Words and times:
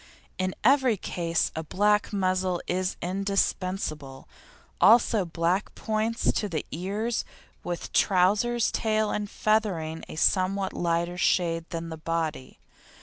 In 0.39 0.55
every 0.63 0.97
case 0.97 1.51
a 1.55 1.61
black 1.63 2.11
muzzle 2.11 2.59
is 2.65 2.97
indispensable, 3.03 4.27
also 4.81 5.25
black 5.25 5.75
points 5.75 6.31
to 6.31 6.49
the 6.49 6.65
ears, 6.71 7.23
with 7.63 7.93
trousers, 7.93 8.71
tail 8.71 9.11
and 9.11 9.29
feathering 9.29 10.03
a 10.09 10.15
somewhat 10.15 10.73
lighter 10.73 11.19
shade 11.19 11.65
than 11.69 11.89
the 11.89 11.97
body. 11.97 12.57